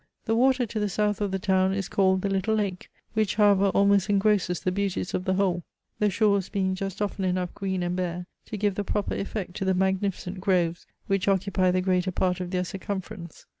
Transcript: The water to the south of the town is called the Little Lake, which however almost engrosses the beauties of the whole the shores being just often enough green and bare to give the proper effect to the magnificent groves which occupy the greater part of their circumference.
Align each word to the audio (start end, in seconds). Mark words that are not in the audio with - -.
The 0.25 0.35
water 0.35 0.65
to 0.65 0.79
the 0.79 0.89
south 0.89 1.21
of 1.21 1.29
the 1.29 1.37
town 1.37 1.73
is 1.73 1.87
called 1.87 2.23
the 2.23 2.29
Little 2.31 2.55
Lake, 2.55 2.89
which 3.13 3.35
however 3.35 3.65
almost 3.67 4.09
engrosses 4.09 4.59
the 4.59 4.71
beauties 4.71 5.13
of 5.13 5.25
the 5.25 5.35
whole 5.35 5.61
the 5.99 6.09
shores 6.09 6.49
being 6.49 6.73
just 6.73 7.03
often 7.03 7.23
enough 7.23 7.53
green 7.53 7.83
and 7.83 7.95
bare 7.95 8.25
to 8.47 8.57
give 8.57 8.73
the 8.73 8.83
proper 8.83 9.13
effect 9.13 9.53
to 9.57 9.65
the 9.65 9.75
magnificent 9.75 10.39
groves 10.41 10.87
which 11.05 11.27
occupy 11.27 11.69
the 11.69 11.81
greater 11.81 12.11
part 12.11 12.39
of 12.41 12.49
their 12.49 12.63
circumference. 12.65 13.45